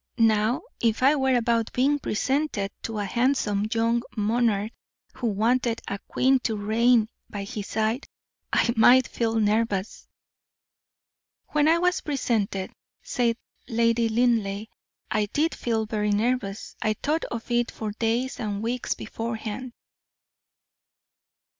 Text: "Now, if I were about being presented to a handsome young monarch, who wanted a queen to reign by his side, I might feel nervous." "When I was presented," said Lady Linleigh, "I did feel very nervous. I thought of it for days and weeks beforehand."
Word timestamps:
"Now, 0.17 0.63
if 0.81 1.03
I 1.03 1.15
were 1.15 1.35
about 1.35 1.71
being 1.73 1.99
presented 1.99 2.71
to 2.81 2.97
a 2.97 3.05
handsome 3.05 3.67
young 3.71 4.01
monarch, 4.17 4.71
who 5.13 5.27
wanted 5.27 5.79
a 5.87 5.99
queen 6.07 6.39
to 6.39 6.55
reign 6.57 7.07
by 7.29 7.43
his 7.43 7.67
side, 7.67 8.07
I 8.51 8.73
might 8.75 9.07
feel 9.07 9.35
nervous." 9.35 10.07
"When 11.49 11.67
I 11.67 11.77
was 11.77 12.01
presented," 12.01 12.73
said 13.03 13.37
Lady 13.67 14.09
Linleigh, 14.09 14.65
"I 15.11 15.27
did 15.27 15.53
feel 15.53 15.85
very 15.85 16.09
nervous. 16.09 16.75
I 16.81 16.93
thought 16.93 17.25
of 17.25 17.51
it 17.51 17.69
for 17.69 17.91
days 17.91 18.39
and 18.39 18.63
weeks 18.63 18.95
beforehand." 18.95 19.71